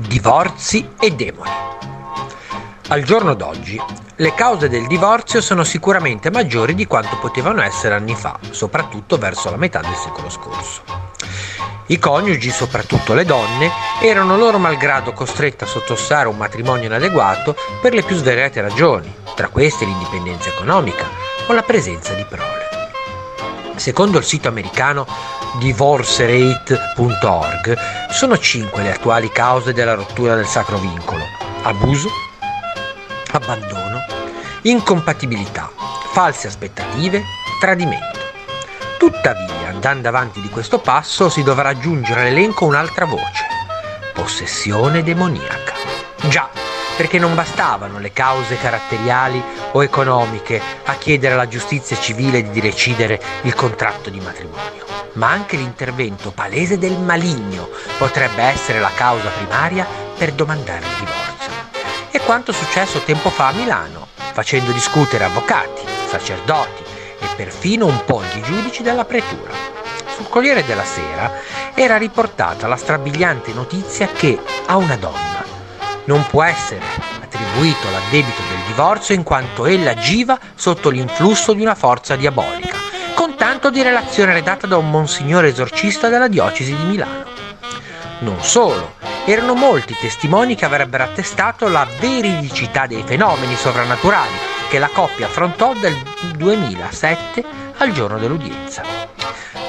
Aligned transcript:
Divorzi 0.00 0.90
e 1.00 1.10
demoni. 1.10 1.50
Al 2.88 3.02
giorno 3.02 3.34
d'oggi, 3.34 3.80
le 4.16 4.34
cause 4.34 4.68
del 4.68 4.86
divorzio 4.86 5.40
sono 5.40 5.64
sicuramente 5.64 6.30
maggiori 6.30 6.74
di 6.74 6.86
quanto 6.86 7.18
potevano 7.18 7.62
essere 7.62 7.96
anni 7.96 8.14
fa, 8.14 8.38
soprattutto 8.50 9.18
verso 9.18 9.50
la 9.50 9.56
metà 9.56 9.80
del 9.80 9.94
secolo 9.94 10.30
scorso. 10.30 10.82
I 11.86 11.98
coniugi, 11.98 12.50
soprattutto 12.50 13.12
le 13.12 13.24
donne, 13.24 13.70
erano 14.00 14.36
loro 14.36 14.58
malgrado 14.58 15.12
costrette 15.12 15.64
a 15.64 15.68
sottossare 15.68 16.28
un 16.28 16.36
matrimonio 16.36 16.86
inadeguato 16.86 17.56
per 17.82 17.92
le 17.92 18.02
più 18.02 18.14
svariate 18.14 18.60
ragioni, 18.60 19.12
tra 19.34 19.48
queste 19.48 19.84
l'indipendenza 19.84 20.48
economica 20.50 21.06
o 21.46 21.52
la 21.52 21.62
presenza 21.62 22.12
di 22.14 22.24
prole. 22.24 22.57
Secondo 23.78 24.18
il 24.18 24.24
sito 24.24 24.48
americano 24.48 25.06
divorcerate.org, 25.58 27.78
sono 28.10 28.36
cinque 28.36 28.82
le 28.82 28.92
attuali 28.92 29.30
cause 29.30 29.72
della 29.72 29.94
rottura 29.94 30.34
del 30.34 30.46
sacro 30.46 30.78
vincolo. 30.78 31.22
Abuso, 31.62 32.08
abbandono, 33.32 34.04
incompatibilità, 34.62 35.70
false 36.12 36.48
aspettative, 36.48 37.22
tradimento. 37.60 38.18
Tuttavia, 38.98 39.68
andando 39.68 40.08
avanti 40.08 40.40
di 40.40 40.48
questo 40.48 40.80
passo, 40.80 41.28
si 41.28 41.44
dovrà 41.44 41.68
aggiungere 41.68 42.22
all'elenco 42.22 42.64
un'altra 42.64 43.04
voce, 43.04 43.46
possessione 44.12 45.04
demoniaca. 45.04 45.72
Già, 46.28 46.50
perché 46.98 47.20
non 47.20 47.36
bastavano 47.36 48.00
le 48.00 48.12
cause 48.12 48.58
caratteriali 48.58 49.40
o 49.70 49.84
economiche 49.84 50.60
a 50.82 50.94
chiedere 50.94 51.34
alla 51.34 51.46
giustizia 51.46 51.96
civile 51.96 52.50
di 52.50 52.60
decidere 52.60 53.22
il 53.42 53.54
contratto 53.54 54.10
di 54.10 54.18
matrimonio, 54.18 54.84
ma 55.12 55.30
anche 55.30 55.56
l'intervento 55.56 56.32
palese 56.32 56.76
del 56.76 56.98
maligno 56.98 57.68
potrebbe 57.98 58.42
essere 58.42 58.80
la 58.80 58.90
causa 58.92 59.28
primaria 59.28 59.86
per 60.18 60.32
domandare 60.32 60.86
il 60.86 60.96
divorzio. 60.98 61.52
E 62.10 62.18
quanto 62.18 62.50
successo 62.50 62.98
tempo 63.04 63.30
fa 63.30 63.46
a 63.46 63.52
Milano, 63.52 64.08
facendo 64.32 64.72
discutere 64.72 65.22
avvocati, 65.22 65.82
sacerdoti 66.08 66.82
e 67.20 67.26
perfino 67.36 67.86
un 67.86 68.04
po' 68.04 68.22
di 68.34 68.42
giudici 68.42 68.82
della 68.82 69.04
pretura. 69.04 69.52
Sul 70.16 70.28
Corriere 70.28 70.64
della 70.64 70.84
Sera 70.84 71.30
era 71.74 71.96
riportata 71.96 72.66
la 72.66 72.74
strabiliante 72.74 73.52
notizia 73.52 74.08
che 74.08 74.36
a 74.66 74.74
una 74.74 74.96
donna 74.96 75.37
non 76.08 76.24
può 76.26 76.42
essere 76.42 76.80
attribuito 77.22 77.90
l'addebito 77.90 78.40
del 78.48 78.66
divorzio 78.66 79.14
in 79.14 79.22
quanto 79.22 79.66
ella 79.66 79.90
agiva 79.90 80.38
sotto 80.54 80.88
l'influsso 80.88 81.52
di 81.52 81.60
una 81.60 81.74
forza 81.74 82.16
diabolica, 82.16 82.76
con 83.14 83.36
tanto 83.36 83.70
di 83.70 83.82
relazione 83.82 84.32
redatta 84.32 84.66
da 84.66 84.78
un 84.78 84.90
monsignore 84.90 85.48
esorcista 85.48 86.08
della 86.08 86.28
diocesi 86.28 86.74
di 86.74 86.82
Milano. 86.84 87.26
Non 88.20 88.42
solo, 88.42 88.94
erano 89.26 89.54
molti 89.54 89.94
testimoni 90.00 90.54
che 90.54 90.64
avrebbero 90.64 91.04
attestato 91.04 91.68
la 91.68 91.86
veridicità 92.00 92.86
dei 92.86 93.02
fenomeni 93.04 93.54
sovrannaturali 93.54 94.56
che 94.70 94.78
la 94.78 94.88
coppia 94.88 95.26
affrontò 95.26 95.74
dal 95.74 95.94
2007 96.36 97.44
al 97.76 97.92
giorno 97.92 98.18
dell'udienza. 98.18 98.82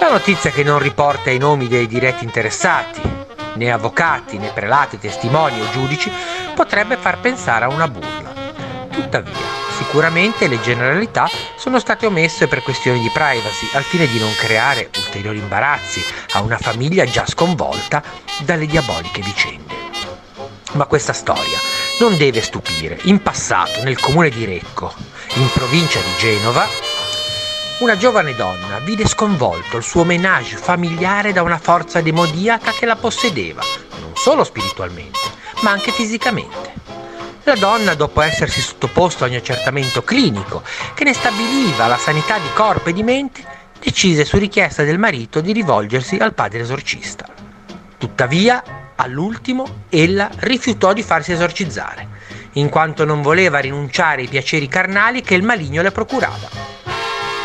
La 0.00 0.10
notizia 0.10 0.50
che 0.50 0.64
non 0.64 0.78
riporta 0.78 1.30
i 1.30 1.38
nomi 1.38 1.68
dei 1.68 1.86
diretti 1.86 2.24
interessati, 2.24 3.11
né 3.54 3.70
avvocati, 3.70 4.38
né 4.38 4.48
prelati, 4.48 4.98
testimoni 4.98 5.60
o 5.60 5.70
giudici, 5.70 6.10
potrebbe 6.54 6.96
far 6.96 7.18
pensare 7.18 7.64
a 7.64 7.68
una 7.68 7.88
burla. 7.88 8.32
Tuttavia, 8.90 9.32
sicuramente 9.78 10.48
le 10.48 10.60
generalità 10.60 11.28
sono 11.56 11.78
state 11.78 12.06
omesse 12.06 12.46
per 12.46 12.62
questioni 12.62 13.00
di 13.00 13.10
privacy, 13.10 13.68
al 13.72 13.82
fine 13.82 14.06
di 14.06 14.18
non 14.18 14.34
creare 14.36 14.90
ulteriori 14.96 15.38
imbarazzi 15.38 16.02
a 16.32 16.40
una 16.40 16.58
famiglia 16.58 17.04
già 17.04 17.26
sconvolta 17.26 18.02
dalle 18.40 18.66
diaboliche 18.66 19.22
vicende. 19.22 19.74
Ma 20.72 20.86
questa 20.86 21.12
storia 21.12 21.58
non 22.00 22.16
deve 22.16 22.40
stupire. 22.40 22.98
In 23.02 23.22
passato, 23.22 23.82
nel 23.82 24.00
comune 24.00 24.30
di 24.30 24.44
Recco, 24.44 24.92
in 25.34 25.50
provincia 25.52 26.00
di 26.00 26.14
Genova, 26.18 26.66
una 27.82 27.96
giovane 27.96 28.36
donna 28.36 28.78
vide 28.78 29.08
sconvolto 29.08 29.76
il 29.76 29.82
suo 29.82 30.04
menage 30.04 30.56
familiare 30.56 31.32
da 31.32 31.42
una 31.42 31.58
forza 31.58 32.00
demodiaca 32.00 32.70
che 32.70 32.86
la 32.86 32.94
possedeva, 32.94 33.60
non 33.98 34.12
solo 34.14 34.44
spiritualmente, 34.44 35.18
ma 35.62 35.72
anche 35.72 35.90
fisicamente. 35.90 36.74
La 37.42 37.56
donna, 37.56 37.94
dopo 37.94 38.20
essersi 38.20 38.60
sottoposta 38.60 39.24
a 39.24 39.28
un 39.28 39.34
accertamento 39.34 40.04
clinico 40.04 40.62
che 40.94 41.02
ne 41.02 41.12
stabiliva 41.12 41.88
la 41.88 41.96
sanità 41.96 42.38
di 42.38 42.46
corpo 42.54 42.90
e 42.90 42.92
di 42.92 43.02
mente, 43.02 43.44
decise 43.80 44.24
su 44.24 44.38
richiesta 44.38 44.84
del 44.84 44.98
marito 44.98 45.40
di 45.40 45.52
rivolgersi 45.52 46.14
al 46.18 46.34
padre 46.34 46.60
esorcista. 46.60 47.26
Tuttavia, 47.98 48.92
all'ultimo, 48.94 49.86
ella 49.88 50.30
rifiutò 50.36 50.92
di 50.92 51.02
farsi 51.02 51.32
esorcizzare, 51.32 52.06
in 52.52 52.68
quanto 52.68 53.04
non 53.04 53.22
voleva 53.22 53.58
rinunciare 53.58 54.22
ai 54.22 54.28
piaceri 54.28 54.68
carnali 54.68 55.20
che 55.20 55.34
il 55.34 55.42
maligno 55.42 55.82
le 55.82 55.90
procurava. 55.90 56.71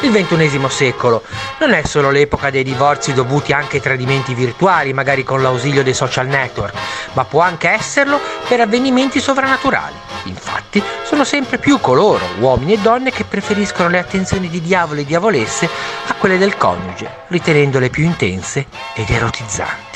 Il 0.00 0.12
XXI 0.12 0.64
secolo 0.68 1.24
non 1.58 1.72
è 1.72 1.82
solo 1.84 2.10
l'epoca 2.10 2.50
dei 2.50 2.62
divorzi 2.62 3.12
dovuti 3.12 3.52
anche 3.52 3.76
ai 3.76 3.82
tradimenti 3.82 4.32
virtuali, 4.32 4.92
magari 4.92 5.24
con 5.24 5.42
l'ausilio 5.42 5.82
dei 5.82 5.92
social 5.92 6.28
network, 6.28 6.74
ma 7.14 7.24
può 7.24 7.40
anche 7.40 7.68
esserlo 7.68 8.20
per 8.46 8.60
avvenimenti 8.60 9.20
sovrannaturali. 9.20 9.96
Infatti, 10.24 10.82
sono 11.04 11.24
sempre 11.24 11.58
più 11.58 11.80
coloro, 11.80 12.24
uomini 12.38 12.74
e 12.74 12.78
donne, 12.78 13.10
che 13.10 13.24
preferiscono 13.24 13.88
le 13.88 13.98
attenzioni 13.98 14.48
di 14.48 14.60
diavoli 14.60 15.00
e 15.00 15.04
diavolesse 15.04 15.68
a 16.06 16.14
quelle 16.14 16.38
del 16.38 16.56
coniuge, 16.56 17.24
ritenendole 17.28 17.90
più 17.90 18.04
intense 18.04 18.66
ed 18.94 19.10
erotizzanti. 19.10 19.87